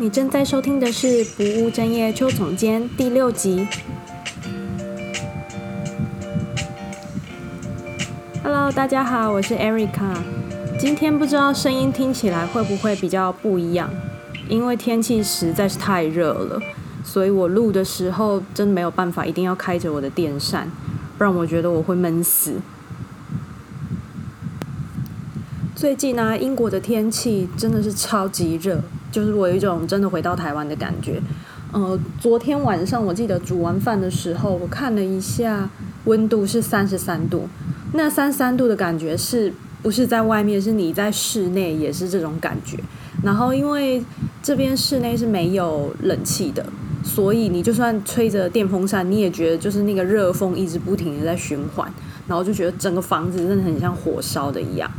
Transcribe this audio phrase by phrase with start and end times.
[0.00, 3.66] 你正在收听的是《不务正业邱总监》第六集。
[8.44, 10.14] Hello，大家好，我是 Erica。
[10.78, 13.90] 今天不知道声音听起来会不会比较不一样，
[14.48, 16.60] 因为天气实在是太热了，
[17.02, 20.70] 所以我录的时候真没有办法，一定要开着我的电扇，
[21.18, 22.60] 不然我觉得我会闷死。
[25.74, 28.80] 最近呢、英国的天气真的是超级热。
[29.10, 31.20] 就是我有一种真的回到台湾的感觉。
[31.72, 35.68] 呃，昨天晚上我记得煮完饭的时候，我看了一下
[36.04, 37.48] 温度是三十三度。
[37.92, 39.52] 那三十三度的感觉是
[39.82, 40.60] 不是在外面？
[40.60, 42.78] 是你在室内也是这种感觉。
[43.22, 44.02] 然后因为
[44.42, 46.64] 这边室内是没有冷气的，
[47.02, 51.92] 所以你就算吹着电风扇，你也觉得就是那个热风一直不停的在循环，
[52.26, 54.90] 然后就觉得整个房子真的很像火烧的一样。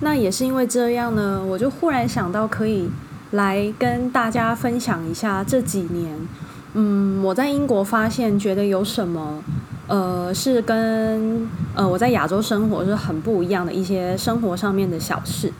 [0.00, 2.88] 那也是因为这样呢，我就忽然想到可以
[3.32, 6.16] 来跟大家分享一下这几年，
[6.74, 9.42] 嗯，我在英国发现觉得有什么，
[9.86, 15.52] 呃，是跟呃我在亚洲生活是很不一样的一些生活上面的小事。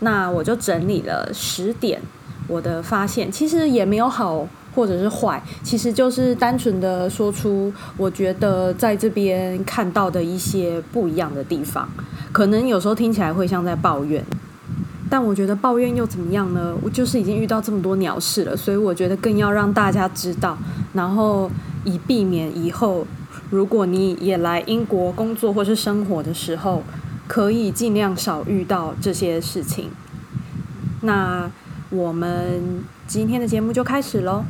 [0.00, 2.00] 那我就整理了十点
[2.48, 4.46] 我的发现，其实也没有好
[4.76, 11.88] 或者是坏，其实就是单纯的说出我觉得在这边看到的一些不一样的地方。
[12.30, 14.22] 可能有时候听起来会像在抱怨，
[15.08, 16.76] 但我觉得抱怨又怎么样呢？
[16.82, 20.58] 我就是已经遇到这么多鸟事了，所以我觉得更要让大家知道，
[20.92, 21.50] 然后
[21.84, 23.06] 以避免以后
[23.48, 26.82] 如果你也来英国工作或是生活的时候，
[27.26, 29.88] 可以尽量少遇到这些事情。
[31.00, 31.50] 那
[31.88, 34.44] 我们今天的节目就开始喽。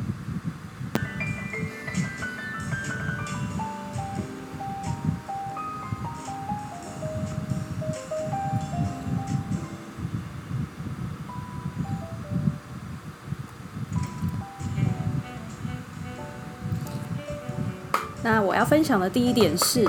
[18.57, 19.87] 要分享的第一点是，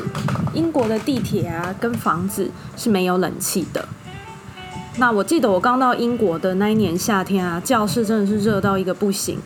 [0.53, 3.89] 英国的地铁啊跟房子是没有冷气的。
[4.99, 9.39] 那我记得我刚到英国的那一年夏天啊，教室真的是热到一个不行。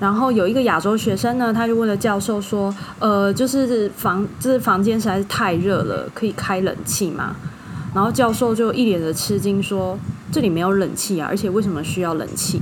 [0.00, 7.34] 然后有一个亚洲学生呢，他就问了教授说：“呃，就是房，就是房间实在是太热了，可以开冷气吗？”
[7.94, 9.98] 然后教授就一脸的吃惊说
[10.30, 12.60] ：“这里没有冷气啊，而且为什么需要冷气？”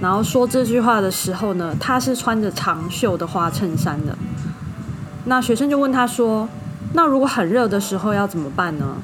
[0.00, 4.16] 然后说这句话的时候呢，他是穿着长袖的花衬衫的。
[5.26, 6.48] 那学生就问他说
[6.92, 8.96] ：“那如果很热的时候要怎么办呢？”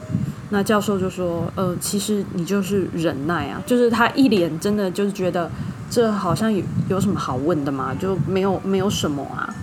[0.53, 5.51] 那教授就说：“呃，其实你就是忍耐啊，就是他一脸真的就是觉得
[5.89, 9.55] 这好像有有什么好问的嘛，就没有没有什么啊，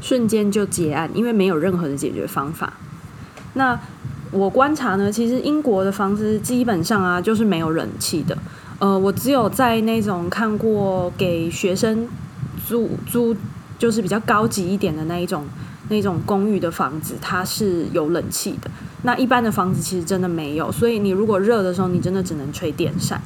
[0.00, 2.72] 瞬间就结案，因为没有任何的解决方法。
[3.54, 3.78] 那
[4.30, 8.36] 我观察呢，其实英国的房子基本上啊就是没有冷气的。
[8.78, 12.08] 呃，我只有在那种看过给学生
[12.66, 13.36] 租租。
[13.82, 15.44] 就是比较高级一点的那一种，
[15.88, 18.70] 那种公寓的房子，它是有冷气的。
[19.02, 23.20] 那一般的房子其实真的没有，所以你如果热的时候，你真的只能吹电扇。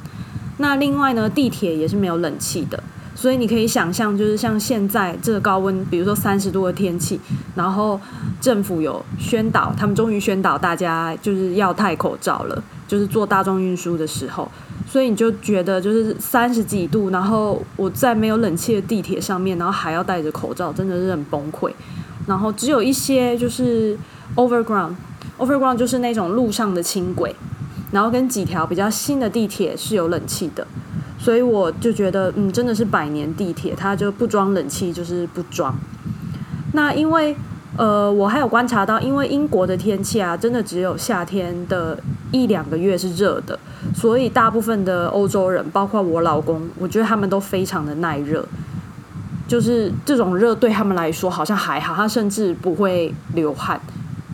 [0.57, 7.19] 那另外呢，地铁也是没有冷气的，所以你可以想象，就是像现在这个高温，比如说三十度的天气，
[7.53, 8.01] 然后
[8.41, 14.51] 政府有宣导，他们终于宣导大家就是要戴口罩了，就是坐大众运输的时候。
[14.89, 21.69] 所以你就觉得就是三十几度，然后我在没有冷气的地铁上面，然后还要戴着口罩，真的是很崩溃。
[22.25, 23.97] 然后只有一些就是
[24.35, 27.35] overground，overground 就是那种路上的轻轨，
[27.91, 30.65] 然后跟几条比较新的地铁是有冷气的。
[31.19, 35.77] 所以我就觉得，嗯，真的是百年地铁，它就不装冷气就是不装。
[36.73, 37.35] 那因为
[37.75, 41.97] 呃，我还有观察到，因为英国的天气啊，真的只有夏天的
[42.31, 43.59] 一两个月是热的。
[43.99, 48.45] 所以大部分的欧洲人，包括我老公，我觉得他们都非常的耐热，
[49.47, 53.81] 就是这种热对他们来说好像还好，他甚至不会流汗，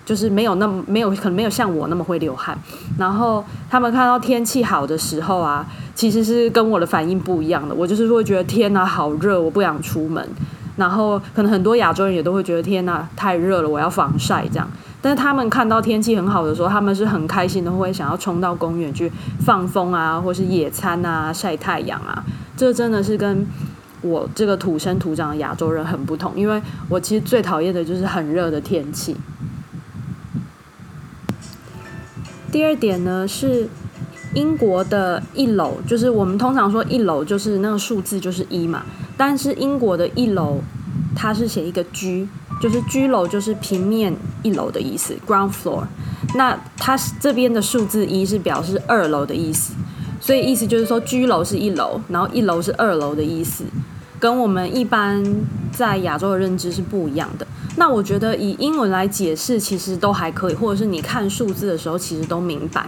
[0.05, 2.57] 就是没有那么没有可能没有像我那么会流汗。
[2.97, 5.65] 然后他们看到天气好的时候啊，
[5.95, 7.73] 其实是跟我的反应不一样的。
[7.73, 10.27] 我就是会觉得天哪，好热，我不想出门。
[10.75, 14.67] 然后可能很多亚洲人也都会觉得天哪，太热了，我要防晒这样。
[15.03, 19.11] 但是他们看到天气很好的时候，他们是很开心的，会想要冲到公园去
[19.41, 22.23] 放风啊，或是野餐啊、晒太阳啊。
[22.55, 23.45] 这真的是跟
[24.01, 29.17] 我这个土生土长的亚洲人很不同，因为我其实最讨厌的就是很热的天气。
[32.49, 33.67] 第二点呢，是
[34.33, 38.83] 英国的一楼，就是我们通常说一楼就是那个数字就是一嘛，
[39.17, 40.61] 但是英国的一楼
[41.13, 42.29] 它是写一个 G。
[42.63, 45.83] 就是居楼就是平面一楼的意思，ground floor。
[46.33, 49.73] 那它这边的数字一是表示二楼的意思，
[50.21, 53.65] 所以意思就是说，居楼是一楼，然后一楼是二楼的意思，
[54.17, 55.21] 跟我们一般
[55.73, 57.45] 在亚洲的认知是不一样的。
[57.75, 62.87] 那我觉得以英文来解释，其实都还可以，或者是你看数字的时候，其实都明白。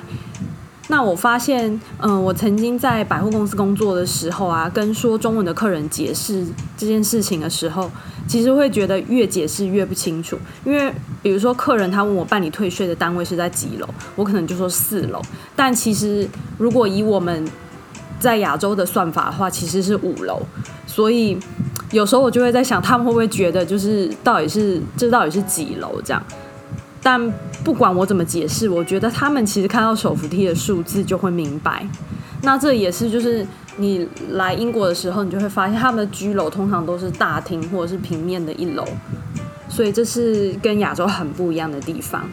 [0.87, 6.45] 那我发现，嗯、我曾经在百货公司工作的时候啊，跟说中文的客人解释
[6.77, 7.89] 这件事情的时候，
[8.27, 10.37] 其实会觉得越解释越不清楚。
[10.63, 10.93] 因为
[11.23, 15.19] 比如说，客人他问我办理退税的单位是在几楼，我可能就说四楼。
[15.55, 16.29] 但其实
[16.59, 17.47] 如果以我们
[18.19, 20.39] 在亚洲的算法的话，其实是五楼。
[20.85, 21.35] 所以
[21.91, 26.23] 有时候我就会在想，他们会不会觉得就是到底是这到底是几楼这样？
[27.05, 27.21] 但
[27.63, 31.87] 不管我怎么解释，我觉得他们其实看到手扶梯的数字就会明白。
[32.41, 33.45] 那这也是就是
[33.77, 38.83] 你来英国的时候，你就会发现他们的居楼通常都是大厅或者是平面的一楼，
[39.69, 42.27] 所以这是跟亚洲很不一样的地方。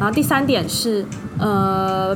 [0.00, 1.06] 然后第三点是，
[1.38, 2.12] 呃，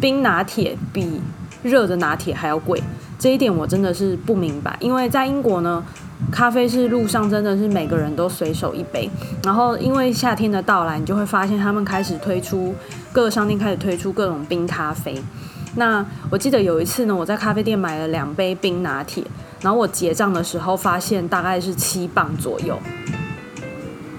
[0.00, 1.20] 冰拿铁比
[1.62, 2.82] 热的拿铁还要贵，
[3.24, 5.82] 这一点我真的是不明白，因为在英国呢。
[6.30, 9.08] 咖啡是路上真的是每个人都随手一杯，
[9.42, 12.74] 然后因为夏天的到来，你就会发现他们开始推出
[13.12, 15.20] 各个商店开始推出各种冰咖啡。
[15.76, 19.24] 那我记得有一次呢，我在咖啡店买了两杯冰拿铁，
[19.60, 22.78] 然后我结账的时候发现大概是七磅左右，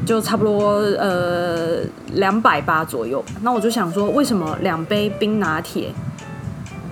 [0.06, 1.80] 就差不多呃
[2.14, 3.24] 两百八左右。
[3.42, 5.92] 那我就想说，为什么两杯冰拿铁？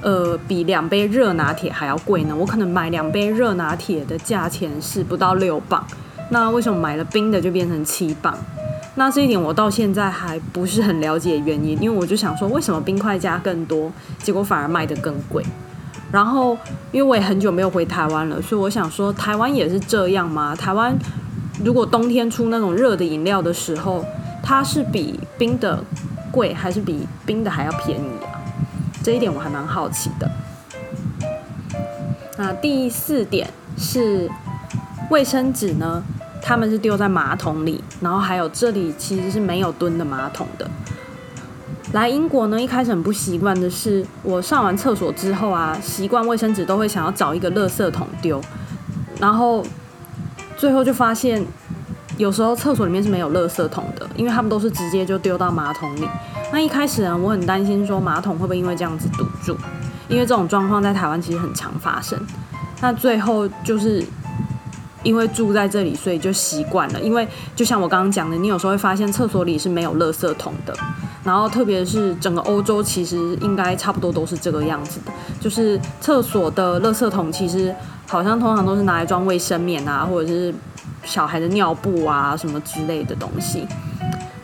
[0.03, 2.35] 呃，比两杯热拿铁还要贵呢。
[2.37, 5.83] 我可能买两杯热拿铁的价钱是不到六磅，
[6.29, 8.37] 那为什么买了冰的就变成七磅？
[8.95, 15.43] 那这一点我到现在还不是很了解原因，因为我就想说，为什么冰块加更多，结果反而卖得更贵？
[16.11, 16.55] 然后，
[16.91, 20.55] 因为我也很久没有回台湾了，所以我想说，台湾也是这样吗？
[20.55, 20.95] 台湾
[21.63, 24.05] 如果冬天出那种热的饮料的时候，
[24.43, 25.83] 它是比冰的
[26.29, 28.32] 贵，还是比冰的还要便宜？
[29.03, 30.31] 这一点我还蛮好奇的。
[32.37, 33.47] 那第四点
[33.77, 34.29] 是
[35.09, 36.01] 卫生纸呢，
[36.41, 40.67] 他们是丢在马桶里，然后还有这里其实是没有蹲的马桶的。
[41.91, 48.41] 来英国呢，一开始很不习惯的是，我上完厕所之后啊，习惯卫生纸都会想要找一个垃圾桶丢，
[49.19, 49.63] 然后
[50.57, 51.45] 最后就发现，
[52.17, 56.07] 有时候厕所里面是没有垃圾桶的，因为他们都是直接就丢到马桶里。
[56.53, 59.57] 那一开始呢，我很担心说马桶会不会因为这样子堵住，
[60.07, 62.15] 因为这种状况在台湾其实很常发生。
[62.79, 64.05] 那最后就是
[65.01, 67.01] 因为住在这里，所以就习惯了。
[67.01, 70.77] 因为就像我刚刚讲的，你有时候会发现厕所里是没有垃圾桶的。
[71.23, 77.73] 然后特别是整个欧洲，其实应该差不多都是这个样子的，就是厕所的垃圾桶其实
[78.07, 80.53] 好像通常都是拿来装卫生棉啊，或者是
[81.03, 83.65] 小孩的尿布啊什么之类的东西。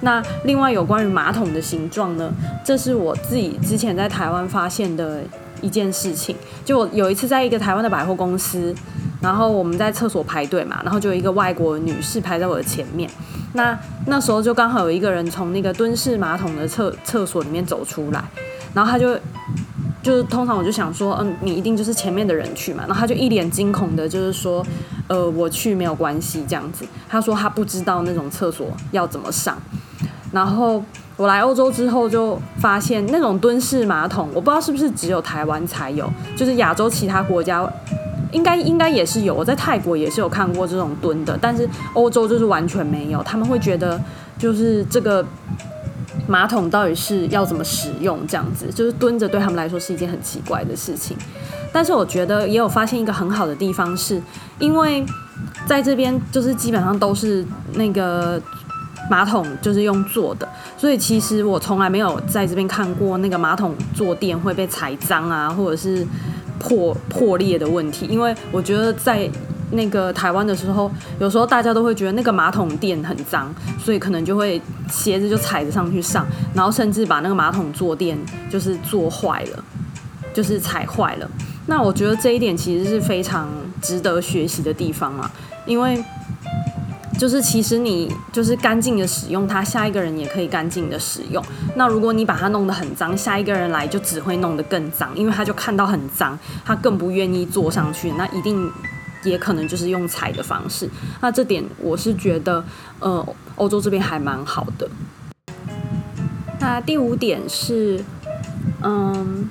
[0.01, 2.31] 那另外有关于马桶的形状呢，
[2.63, 5.21] 这是我自己之前在台湾发现的
[5.61, 6.35] 一件事情。
[6.63, 8.73] 就我有一次在一个台湾的百货公司，
[9.21, 13.09] 然后我们在厕所排队嘛，然后就有一个外国女士排在我的前面。
[13.53, 18.23] 那那时候就刚好有一个人从那个蹲式马桶的厕厕所里面走出来，
[18.73, 19.19] 然后他就
[20.01, 22.85] 就是通常我就想说，嗯，你一定就是前面的人去嘛。
[22.87, 24.65] 然后他就一脸惊恐的，就是说，
[25.07, 26.85] 呃，我去没有关系这样子。
[27.09, 29.57] 他说他不知道那种厕所要怎么上。
[30.31, 30.83] 然后
[31.17, 37.67] 我来欧洲之后就发现，那种蹲式马桶，我不知道是不是只有台湾才有，就是亚洲其他国家
[38.31, 39.33] 应该应该也是有。
[39.33, 43.23] 我在泰国也是有看过这种蹲的，但是欧洲就是完全没有。
[43.23, 43.99] 他们会觉得，
[44.37, 45.25] 就是这个
[46.27, 51.17] 马桶到底是要怎么使用，这样子就是蹲着对他们来说是一件很奇怪的事情。
[51.73, 54.21] 但是我觉得也有发现一个很好的地方是，
[54.59, 55.03] 因为
[55.65, 58.39] 在这边就是基本上都是那个。
[59.09, 60.47] 马桶就是用坐的，
[60.77, 66.05] 所以其实我从来没有在这边看过那个马桶坐垫会被踩脏啊，或者是
[66.59, 68.05] 破破裂的问题。
[68.05, 69.27] 因为我觉得在
[69.71, 74.61] 那个台湾的时候，有时候大家都会觉得那个马桶垫很脏，所以可能就会
[74.91, 78.15] 鞋子就踩着上去上，然后甚至把那个马桶坐垫
[78.47, 79.63] 就是坐坏了，
[80.35, 81.29] 就是踩坏了。
[81.65, 83.49] 那我觉得这一点其实是非常
[83.81, 85.31] 值得学习的地方啊，
[85.65, 86.03] 因为。
[87.19, 91.43] 就是其实你就是干净的使用它，下一个人也可以干净的使用。
[91.75, 98.09] 那如果你把它弄得很脏，下一个人来就只会弄得更脏，因为他就看到很脏，他更不愿意坐上去。
[98.11, 98.71] 那一定
[99.23, 100.89] 也可能就是用踩的方式。
[101.19, 102.63] 那这点我是觉得，
[103.01, 104.89] 呃，欧洲这边还蛮好的。
[106.61, 108.01] 那第五点是，
[108.81, 109.49] 嗯，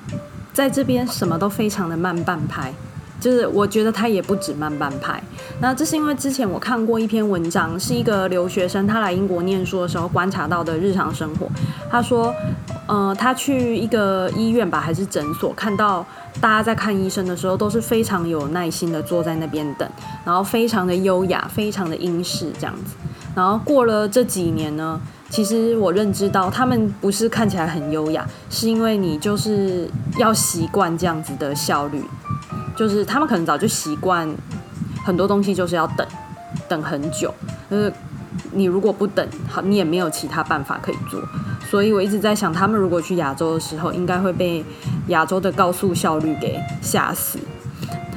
[0.54, 2.72] 在这边什么都非常的慢半拍。
[3.20, 5.22] 就是我觉得他也不止慢半拍，
[5.60, 11.48] 那这是因为之前我看过一篇文章，是一个留学生他来英国念书的时候观察到的日常生活。
[11.90, 12.32] 他说，
[12.86, 16.06] 呃，他去一个医院吧，还是诊所，看到
[16.40, 19.88] 大家在看医生的时候，都是非常有耐心的坐在那边等，
[20.24, 22.94] 然后非常的优雅，非常的英式这样子。
[23.34, 32.02] 然后过了这几年呢，其实我认知到他们不是看起来很优雅，是因为你就是要习惯这样子的效率，
[32.78, 34.32] 就是他们可能早就习惯
[35.04, 36.06] 很多东西就是要等，
[36.68, 37.34] 等很久，
[37.68, 37.92] 就是
[38.52, 41.20] 你如果不等，好，你也没有其他办法可以做。
[41.68, 44.64] 所以我一直在想，他们如果去亚洲的时候，应该会被
[45.08, 47.38] 亚洲的高速效率给吓死。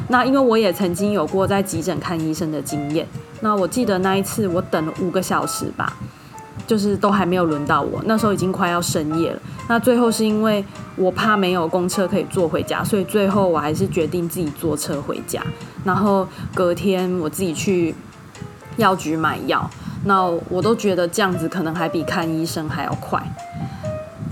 [0.10, 3.08] 那因为我也曾经有过在急诊看医生的经验。
[3.40, 5.98] 那我记得那一次我等了五个小时吧，
[6.72, 8.02] 就是都还没有轮到我。
[8.06, 9.42] 那时候已经快要深夜了。
[9.68, 10.64] 那最后是因为
[10.96, 15.44] 我怕没有公车可以坐回家，所以最后我还是决定自己坐车回家。
[15.84, 17.94] 然后隔天我自己去
[18.78, 19.70] 药局买药。
[20.06, 23.22] 那我都觉得这样子可能还比看医生还要快。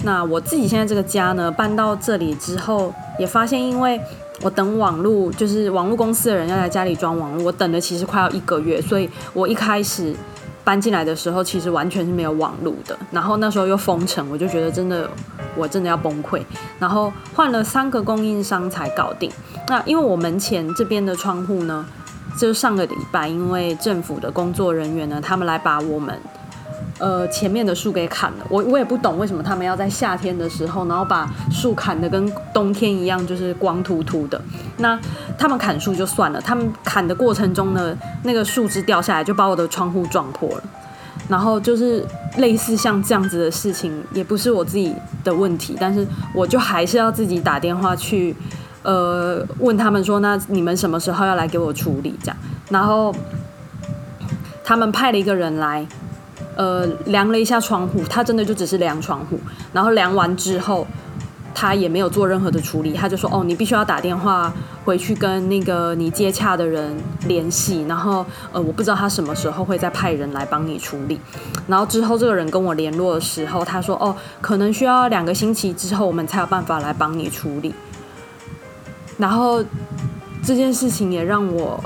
[0.05, 3.99] 那我自己现在这个家呢，搬到这里之后，也发现因为。
[4.41, 10.15] 我等网络，就是网络公司的人要来家里装网络，我等了其实快要一个月，所以我一开始
[10.69, 12.95] 搬进来的时候，其实完全是没有网络的。
[13.09, 15.09] 然后那时候又封城，我就觉得真的，
[15.55, 16.43] 我真的要崩溃。
[16.77, 19.31] 然后换了三个供应商才搞定。
[19.67, 21.83] 那因为我门前这边的窗户呢，
[22.37, 26.15] 就是上个礼拜，因为政府的工作人员呢，他们来把我们。
[26.99, 34.39] 呃，前面的树给砍了，我我也不懂为什么他们要在夏天的时候，然后把树砍得跟冬天一样，就是光秃秃的。
[34.77, 34.99] 那
[35.37, 40.63] 他们砍树就算了，他们砍的过程中呢，那个树枝掉下来就把我的窗户撞破了。
[41.29, 42.03] 然后就是
[42.37, 48.35] 类似像这样子的事情，也不是我自己的问题，但是我就还是要自己打电话去，
[48.83, 52.37] 呃，问他们说，那你们什么时候要来给我处理这样？
[52.69, 53.15] 然后
[54.65, 55.87] 他们派了一个人来。
[56.59, 59.39] 呃，量了一下窗户，他真的就只是量窗户，
[59.71, 60.85] 然后量完之后，
[61.55, 66.93] 他也没有做任何的处理，他就说：“哦，你必须要打电话回去跟那个你接洽的人
[67.27, 71.17] 联系，然后呃，我不知道他什么时候会再派人来帮你处理。”
[71.65, 77.73] 然后之后这个人跟我联络的时候，他说：“哦，可能需要两个星期之后，我们才有办法来帮你处理。”
[79.17, 79.63] 然后
[80.43, 81.81] 这件事情也让我。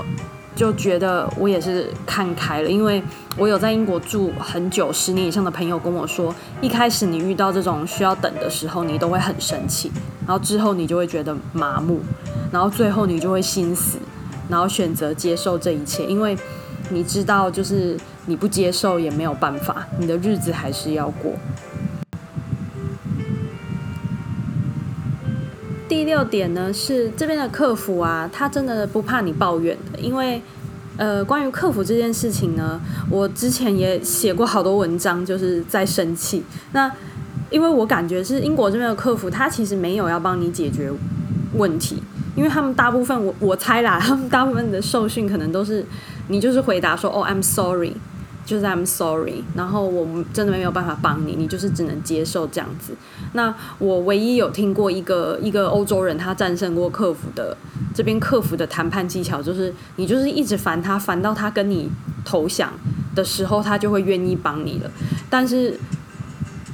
[0.54, 3.02] 就觉得我也是看开了，因为
[3.36, 9.90] 我有在英国住很久，十年以上的朋友跟我说，一开始你遇到这种需要等的时候，你都会很生气，
[10.26, 12.00] 然后之后你就会觉得麻木，
[12.52, 13.98] 然后最后你就会心死，
[14.48, 16.36] 然后选择接受这一切，因为
[16.90, 21.32] 你知道，就是你不接受也没有办法，你的日子还是要过。
[25.94, 30.42] 第六点呢，是这边的客服啊，他真的不怕你抱怨的，因为
[30.96, 36.42] 呃，关于客服这件事情呢，我之前也写过好多文章，就是在生气。
[36.72, 36.90] 那
[37.48, 40.90] 因为我感觉是英国这边的客服，他其实没有要帮你解决
[41.54, 42.02] 问题，
[42.34, 45.86] 因为他们大部分我我猜啦，他们大部分的受训可能都是
[46.26, 47.92] 你就是回答说哦，I'm sorry。
[48.44, 52.94] 就是 I'm sorry，然后我们真的没有办法帮你，你就是只能接受这样子。
[53.32, 57.56] 那我唯一有听过一个一个欧洲人，他战胜过客服的
[57.94, 61.88] 这边客服的谈判技巧，就是你就是一直烦他，烦到他跟你
[62.24, 62.70] 投降
[63.14, 64.90] 的时候，他就会愿意帮你了。
[65.30, 65.78] 但是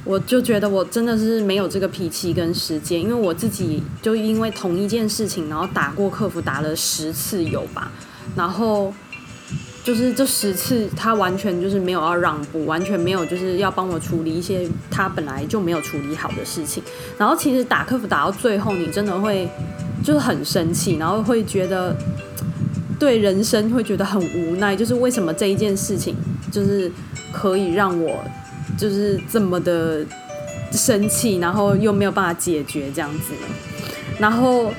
[0.03, 7.89] 我就觉得我真的是没有这个脾气跟时间，因为我自己就因为同一件事情，然后打过客服打了十次有吧，
[8.35, 8.93] 然后。
[9.83, 16.83] 就是这十次，他完全就是没有要让步，完全没有就是要帮我处理一些他本来就没有处理好的事情。
[17.17, 19.49] 然后其实打客服打到最后，你真的会
[20.03, 21.95] 就是很生气，然后会觉得
[22.99, 26.15] 对人生会觉得很无奈，就是为什么这一件事情
[26.51, 26.91] 就是
[27.31, 28.23] 可以让我
[28.77, 30.05] 就是这么的
[30.71, 33.33] 生气，然后又没有办法解决这样子？
[34.19, 34.71] 然后，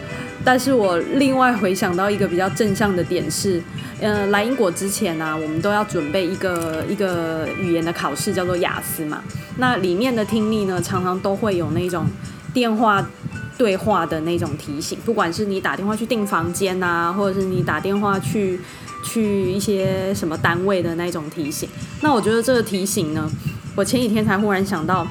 [0.44, 3.60] 但是我另外回想到一个比较正向的点是。
[4.02, 9.22] 呃，来英国之前呢、我们都要准备一个一个语言的考试，叫做雅思嘛。
[9.58, 12.04] 那里面的听力呢，常常都会有那种
[12.52, 13.08] 电话
[13.56, 18.58] 对话的那种提醒，不管是你打电话去订房间、啊，或者是你打电话去
[19.04, 21.68] 去一些什么单位的那种提醒。
[22.00, 23.30] 那我觉得这个提醒呢，
[23.76, 25.06] 我前几天才忽然想到，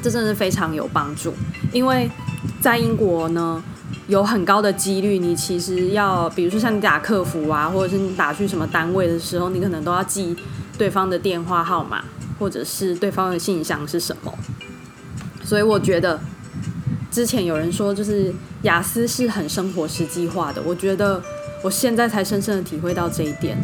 [0.00, 1.34] 这真的是非常有帮助，
[1.72, 2.08] 因为
[2.60, 3.60] 在英国呢。
[4.12, 10.36] 有很高的几率，你其实要，比如说像你打客服啊，或者是你打去什么单位的时候，你可能都要记
[10.76, 12.04] 对方的电话号码，
[12.38, 14.30] 或者是对方的信箱是什么。
[15.42, 16.20] 所以我觉得，
[17.10, 18.30] 之前有人说就是
[18.64, 21.22] 雅思是很生活实际化的，我觉得
[21.62, 23.56] 我现在才深深的体会到这一点。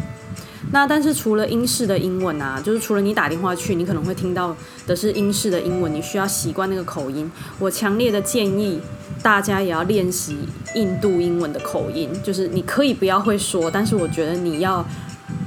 [0.71, 4.55] 那但是除了英式的英文啊，就是除了你打电话去，你可能会听到
[4.87, 7.31] 的是英式的英文，你需要习惯那个口音。
[7.59, 8.81] 我强烈的建议
[9.21, 10.37] 大家也要练习
[10.75, 14.85] 印度英文的口音，就是你可以不要会说，但是我觉得你要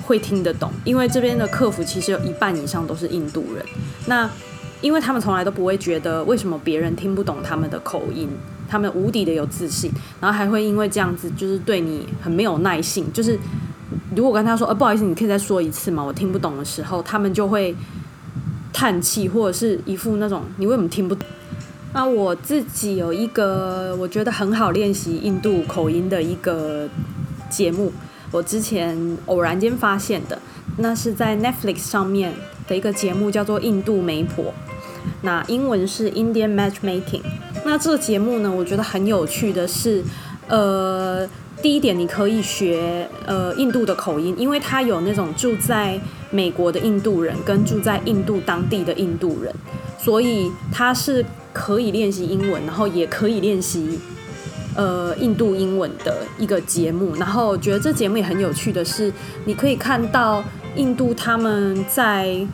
[0.02, 3.64] 会听得懂，因为这边的客服其实有一半以上都是印度人。
[4.06, 4.28] 那
[4.80, 8.28] 因为他们从来都不会觉得为什么别人听不懂他们的口音，
[8.68, 13.10] 他们无敌的有自信，然后还会因为这样子就是对你很没有耐性。
[13.12, 13.38] 就是
[14.14, 16.02] 如果跟他说，呃，不好意思，你可以再说一次吗？
[16.02, 17.74] 我听不懂的时候，他们就会
[18.72, 21.16] 叹气，或者是一副那种你为什么听不？
[21.94, 26.88] 那我自己有一个我觉得很好练习印度口音的一个
[27.50, 27.92] 节目，
[28.30, 30.38] 我之前偶然间发现的，
[30.78, 32.32] 那是在 Netflix 上面
[32.66, 34.44] 的一个节目，叫做《印度媒婆》。
[35.20, 37.22] 那英文是 Indian Matchmaking。
[37.64, 40.02] 那这个节目呢，我觉得很有趣的是，
[40.48, 41.28] 呃，
[41.60, 49.54] 第一点你可以学呃印度的口音，因为它有那种住在美国的印度人跟住在印度当地的印度人，
[49.98, 53.98] 所以它是可以练习英文，然后也可以练习
[54.74, 57.14] 呃印度英文的一个节目。
[57.16, 59.12] 然后我觉得这节目也很有趣的是，
[59.44, 60.42] 你可以看到
[60.76, 62.46] 印度他们在。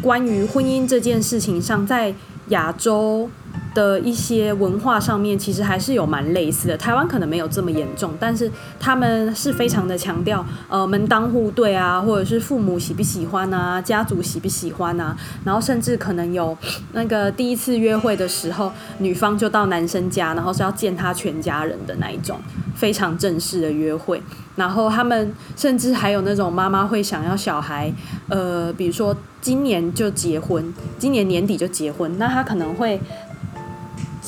[0.00, 2.14] 关于婚姻这件事情上，在
[2.50, 3.28] 亚洲
[3.74, 6.76] 的一些文化上面，其实还是有蛮类似的。
[6.76, 16.56] 台湾可能没有这么严重，但是他们是非常的强调，呃，门当户对啊，或者是父母喜不喜欢啊，家族喜不喜欢啊，然后甚至可能有
[16.92, 22.38] 那个第一次约会的时候，女方就到男生家，然后是要见他全家人的那一种
[22.74, 24.20] 非常正式的约会。
[24.56, 27.92] 然后他们甚至还有那种妈妈会想要小孩，
[28.28, 33.00] 呃，比如说今年就结婚，今年年底就结婚，那他可能会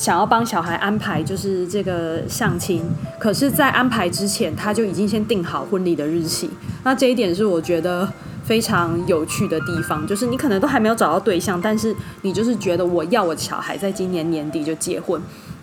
[0.01, 2.83] 想要帮小孩安排就是这个相亲，
[3.19, 6.49] 可是，在安排之前，他就已经先定好婚礼的日期。
[6.83, 8.11] 那这一点是我觉得
[8.43, 15.21] 非常有趣的地方，就是你可能都还没有找到对象，但是你就是觉得我要我的小孩在今年年底就结婚，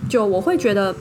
[0.09, 0.95] 就我会觉得。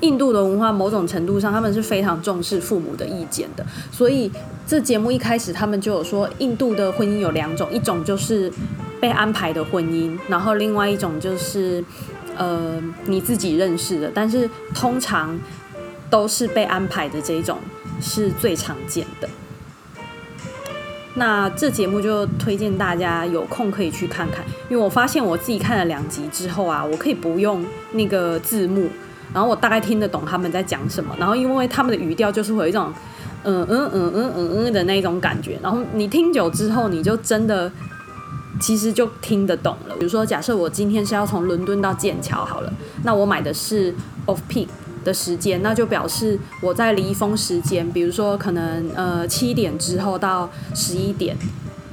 [0.00, 3.64] 印度的文化某种程度上，他们是非常重视父母的意见的。
[3.92, 4.28] 所以
[4.66, 8.52] 这节目一开始，他们就有说，印度的婚姻有两种，一种就是
[9.00, 11.84] 被安排的婚姻，然后另外一种就是
[12.42, 14.10] 呃你自己认识的。
[14.12, 15.38] 但是通常
[16.10, 17.58] 都是被安排的这一种
[18.00, 19.28] 是最常见的。
[21.14, 28.88] 那这节目就推荐大家有空可以去看看，因为我发现我自己看了两集之后啊，我可以不用那个字幕。
[29.34, 32.92] 然后我大概听得懂他们在讲什么，然后因为他们的语调就是会有一种
[33.44, 37.70] 嗯嗯嗯嗯嗯嗯的那种感觉，然后你听久之后，你就真的
[38.60, 39.94] 其实就听得懂了。
[39.96, 42.72] 比如说，假设我今天是要从伦敦到剑桥好了，
[43.04, 43.94] 那我买的是
[44.26, 44.68] off peak
[45.04, 51.36] 的时间，那就表示我在离峰时间，比如说可能呃七点之后到十一点。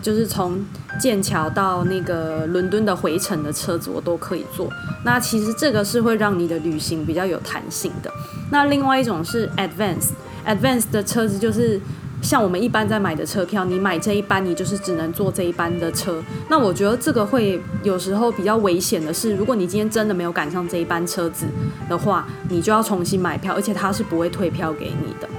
[0.02, 0.65] 就是从
[0.98, 4.72] 剑桥到那个伦敦的回程的车子，我都可以坐。
[5.04, 8.10] 那其实这个是会让你的旅行比较有弹性的。
[8.50, 11.80] 那另外一种是 advance，advance 的车子就是
[12.21, 16.21] 像我们一般在买的车票，你买这一班，你就是只能坐这一班的车。
[16.49, 21.45] 那我觉得这个会有时候比较危险的是，如果你今天真的没有赶上这一班车子
[21.88, 25.29] 的话，你就要重新买票，而且他是不会退票给你的。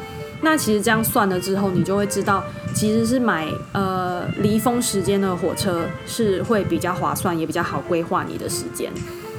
[0.43, 2.43] 那其实这样算了之后，你就会知道，
[2.75, 8.91] 其实是买呃离峰时间的火车是会比较划算，也比较好规划你的时间。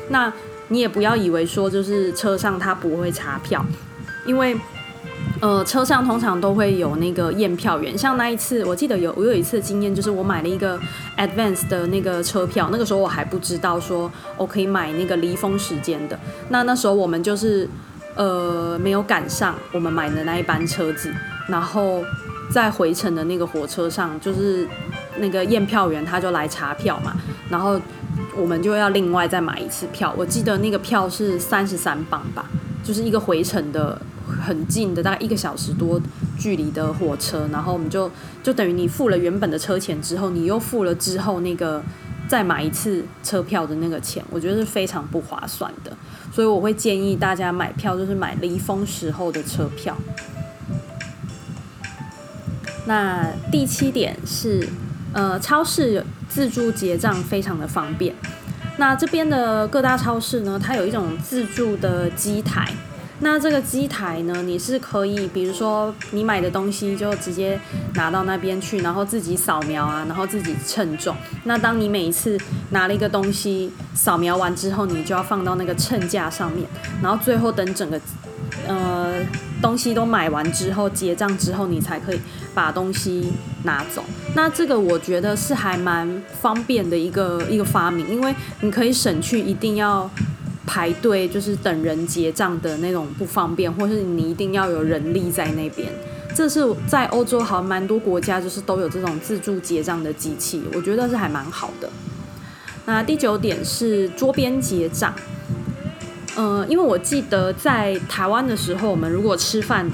[0.09, 0.31] 那
[0.67, 3.65] 你也不要以为说就是车上他不会查票，
[4.27, 4.55] 因为
[5.41, 7.97] 呃车上通常都会有那个验票员。
[7.97, 10.79] 像那一次，我记得有我有一次经验，就是我买了一个
[11.17, 16.17] advance 的那个车票，那个时候我还不知道说我可以买那个离峰时间的。
[16.47, 17.67] 那那时候我们就是。
[18.13, 21.09] 呃，没有赶上我们买的那一班车子，
[21.47, 22.03] 然后
[22.51, 24.67] 在回程的那个火车上，就是
[25.15, 27.15] 那个验票员他就来查票嘛，
[27.49, 27.79] 然后
[28.35, 30.13] 我们就要另外再买一次票。
[30.17, 32.45] 我记得那个票是三十三镑吧，
[32.83, 33.99] 就是一个回程的
[34.41, 36.01] 很近的，大概一个小时多
[36.37, 38.09] 距离的火车，然后我们就
[38.41, 41.81] 就等于你付了原本的车钱之后，你又付了之后那个
[42.27, 45.95] 再买一次车票的那个钱，我觉得是非常不划算的。
[46.33, 49.95] 所以我会建议大家买票，就是买离峰时候的车票。
[52.85, 54.67] 那第七点是，
[55.13, 58.15] 呃，超市自助结账非常的方便。
[58.77, 62.67] 那这边的各大超市呢，它有一种自助的机台。
[63.23, 67.59] 那这个机台呢，你是可以，比如说你买的东西就直接
[67.93, 71.15] 拿到那边去，然后自己扫描啊，然后自己称重。
[71.43, 72.35] 那当你每一次
[72.71, 76.67] 拿了一个东西扫描完之后，你就要放到那个秤架上面，
[77.01, 78.01] 然后最后等整个
[78.67, 79.13] 呃
[79.61, 82.19] 东西都买完之后结账之后，你才可以
[82.55, 83.31] 把东西
[83.63, 84.03] 拿走。
[84.33, 90.09] 那这个我觉得是还蛮方便的一个一个发明，因为你可以省去一定要
[90.65, 95.91] 排队，就是等人结账的那种不方便，或是你一定要有人力在那边。
[96.33, 101.89] 这是在欧洲好像蛮多国家就是都有这种自助结账的机器，我觉得是还蛮好的。
[102.85, 105.13] 那第九点是桌边结账。
[106.37, 109.91] 呃，因为我记得在台湾的时候，我们如果吃饭，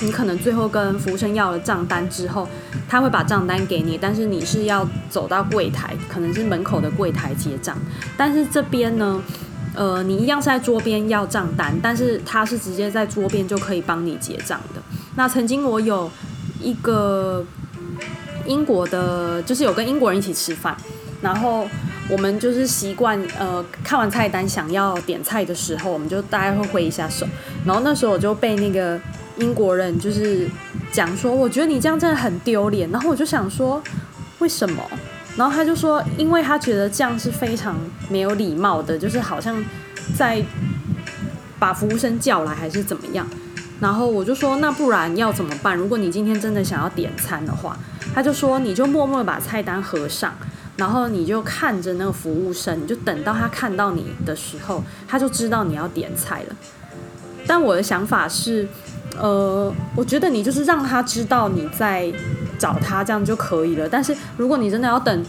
[0.00, 2.48] 你可能最后跟服务生要了账单之后，
[2.88, 7.76] 他会把账单给你，但是你是要走到柜台，可能是门口的柜台结账。
[8.16, 9.20] 但是这边呢，
[9.74, 14.82] 呃，你一样是在桌边要账单，但是他是直接在桌边就可以帮你结账的。
[15.16, 16.10] 那曾经我有
[16.60, 17.44] 一个
[18.46, 20.76] 英国的，就是有跟英国人一起吃饭，
[21.20, 21.66] 然后。
[22.10, 27.24] 我们就是习惯，呃，看完菜单想要点菜的时候，我们就大概会挥一下手。
[27.64, 29.00] 然后那时候我就被那个
[29.38, 30.50] 英国人就是
[30.90, 32.90] 讲说，我觉得你这样真的很丢脸。
[32.90, 33.80] 然后我就想说，
[34.40, 34.82] 为什么？
[35.36, 37.76] 然后他就说，因为他觉得这样是非常
[38.08, 39.64] 没有礼貌的，就是好像
[40.16, 40.44] 在
[41.58, 43.26] 把服务生叫来还是怎么样。
[43.80, 45.76] 然后我就说，那不然要怎么办？
[45.76, 47.76] 如果你今天真的想要点餐的话，
[48.14, 50.32] 他就说，你就默默把菜单合上。
[50.74, 56.56] 然后你就看着那个服务生，你就等到他看到你的时候，他就知道你要点菜了。
[57.46, 58.66] 但我的想法是，
[59.18, 62.10] 呃，我觉得你就是让他知道你在
[62.62, 63.88] 找他，这样就可以了。
[63.88, 65.24] 但是如果你真的要等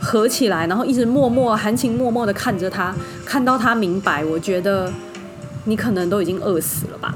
[0.00, 4.92] 合起来，然后一直默默含情脉脉的看着他，看到他明白，我觉得
[5.64, 7.14] 你可能都已经饿死了吧。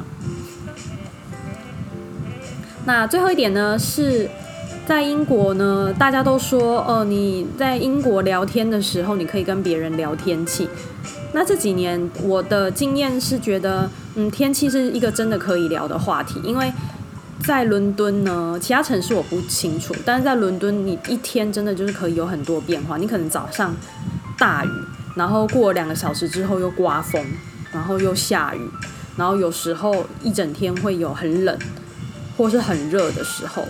[2.84, 4.28] 那最后一点呢是。
[4.86, 10.68] 在英国呢，大家都说，哦、你在英国聊天的时候，你可以跟别人聊天气。
[11.32, 16.40] 那这几年我的经验是觉得，嗯，天气是一个真的可以聊的话题。
[16.44, 16.72] 因为
[17.44, 22.96] 在伦敦呢，其他城市我不清楚，但是在伦敦，你一天真的就是可以有很多变化。
[22.96, 23.75] 你可能早上
[24.38, 24.68] 大雨，
[25.14, 27.25] 然后过两个小时之后又刮风，
[27.72, 28.61] 然后又下雨，
[29.16, 31.57] 然后有时候一整天会有很冷
[32.37, 33.64] 或是很热的时候。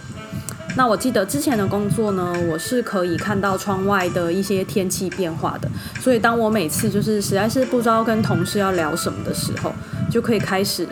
[0.76, 5.68] 那我记得之前的工作呢，我是可以看到窗外的一些天气变化的，
[6.00, 9.72] 所以当我每次就是实在是不知道跟同事要聊什么的时候，
[10.10, 10.86] 就可以开始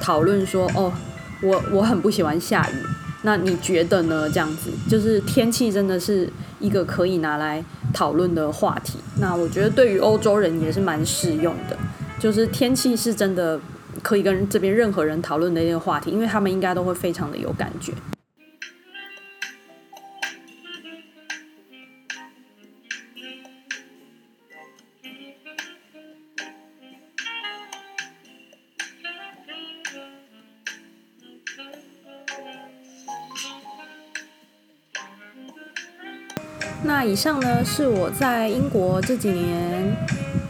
[0.00, 0.92] 讨论说，哦，
[1.42, 2.74] 我我很不喜欢下雨，
[3.22, 4.28] 那你觉得呢？
[4.28, 6.28] 这样子就是天气真的是
[6.60, 8.98] 一个可以拿来讨论的话题。
[9.20, 11.76] 那我觉得对于欧洲人也是蛮适用的，
[12.18, 13.60] 就是天气是真的
[14.02, 17.92] 可以跟这边任何人讨论的一个话题，因为他们应该都会非常的有感觉。
[36.82, 39.96] 那以上呢，是我在英国这几年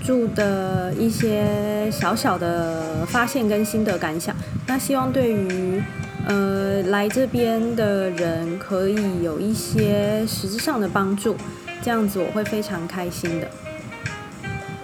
[0.04, 4.37] 住的一些小小的发现跟心得感想。
[4.66, 5.83] 那希望对于
[6.26, 11.35] 呃来这边的人可以有一些实质上的帮助，
[11.83, 13.48] 这样子我会非常开心的。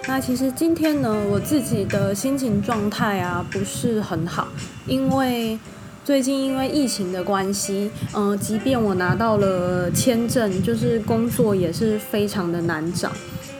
[0.07, 4.47] 那其实今天呢，我自己的心情状态啊不是很好，
[4.87, 5.59] 因为。
[6.05, 13.11] 最近因为疫情的关系，嗯、呃，即便我拿到了签证，就是工作也是非常的难找。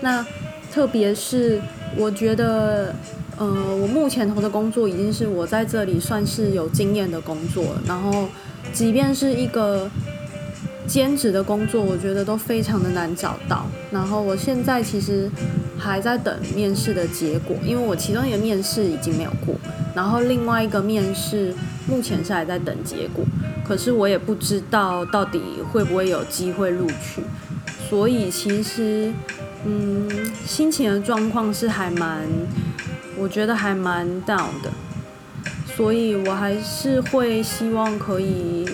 [0.01, 0.23] 那
[0.71, 1.59] 特别是
[1.97, 2.93] 我觉得，
[3.37, 7.63] 呃，我目前投的工作已经是我在这里算是有经验的工作。
[7.87, 8.27] 然后，
[8.71, 9.89] 即便是一个
[10.87, 13.65] 兼职的工作，我觉得都非常的难找到。
[13.91, 15.29] 然后我现在其实
[15.77, 19.55] 还在等面试的结果，因为我其中一个面试已经没有过。
[19.95, 21.53] 然后另外一个面试
[21.87, 23.23] 目前是还在等结果，
[23.65, 27.21] 可是我也不知道到底会不会有机会录取，
[27.89, 29.13] 所以其实，
[29.65, 30.09] 嗯，
[30.45, 32.27] 心情的状况是还蛮，
[33.17, 34.69] 我觉得还蛮 down 的，
[35.75, 38.67] 所以我还是会希望可以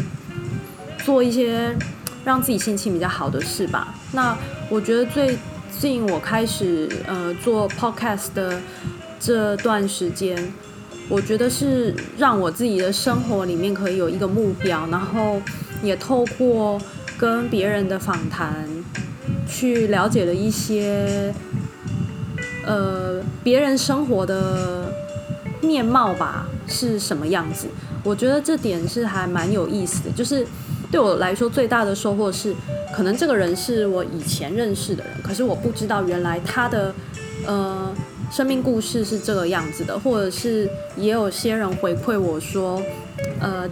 [1.06, 1.76] 做一些
[2.24, 3.94] 让自己心情比较好的事吧。
[4.12, 4.38] 那
[4.70, 5.38] 我觉得最
[5.80, 8.62] 近我开始呃做 podcast 的
[9.20, 10.52] 这段时间。
[11.10, 15.42] 我觉得是让我自己的生活里面可以有一个目标，然后
[15.84, 16.80] 也透过
[17.18, 18.66] 跟别人的访谈，
[19.46, 21.34] 去了解了一些
[22.66, 24.94] 呃别人生活的
[25.62, 27.68] 面貌吧，是什么样子。
[28.06, 30.48] 我觉得这点是还蛮有意思的，就是
[30.92, 32.54] 对我来说最大的收获是，
[32.94, 36.94] 可能这个人是我以前认识的人，可是我不知道原来他的
[37.48, 37.90] 呃。
[38.32, 42.82] 生命故事是这个样子的，或者是也有些人回馈我说，
[43.42, 43.70] 呃。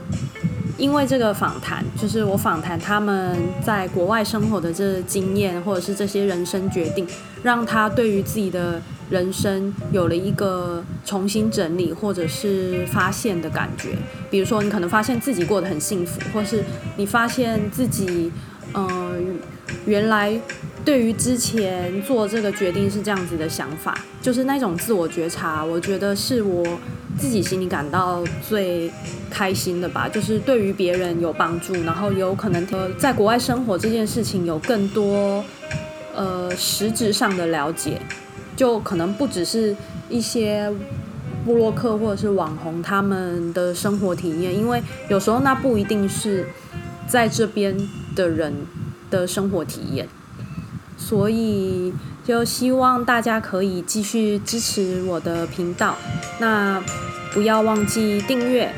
[0.78, 7.06] 因为这个访谈，就是我访谈他们在国外生活的这经验，或者是这些人生决定，
[7.44, 13.90] 让他对于自己的人生有了一个重新整理或者是发现的感觉。
[14.30, 16.64] 比如说，你可能发现自己过得很幸福，或是
[16.98, 18.32] 你发现自己，
[18.74, 19.16] 嗯、呃，
[19.86, 20.40] 原来
[20.86, 26.66] 对于之前做这个决定是这样子的想法，就是那种自我觉察，我觉得是我。
[27.18, 28.90] 自己心里感到最
[29.30, 35.44] 开心的吧，就是对于别人有帮助，然后有可能呃在国外生活这件事情有更多
[36.16, 38.00] 呃实质上的了解，
[38.60, 39.74] 就可能不只是
[40.10, 40.70] 一些
[41.46, 46.46] 布洛克或者是网红他们的生活体验，因为有时候那不一定是
[47.08, 47.78] 在这边
[48.14, 48.54] 的人
[49.10, 50.10] 的生活体验，
[50.98, 51.94] 所以。
[52.26, 55.96] 就希望大家可以继续支持我的频道，
[56.40, 56.80] 那
[57.34, 58.72] 不要忘记订阅，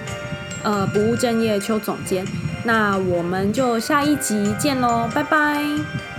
[0.64, 2.26] 呃，不务正业邱总监，
[2.64, 6.11] 那我们就下一集见喽，拜拜。